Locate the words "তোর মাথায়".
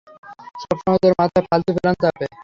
1.03-1.45